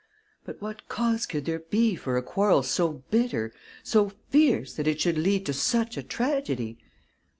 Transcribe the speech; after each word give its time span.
But 0.45 0.59
what 0.63 0.87
cause 0.89 1.27
could 1.27 1.45
there 1.45 1.59
be 1.59 1.95
for 1.95 2.17
a 2.17 2.23
quarrel 2.23 2.63
so 2.63 3.03
bitter, 3.11 3.53
so 3.83 4.11
fierce, 4.31 4.73
that 4.73 4.87
it 4.87 4.99
should 4.99 5.19
lead 5.19 5.45
to 5.45 5.53
such 5.53 5.95
a 5.95 6.01
tragedy? 6.01 6.79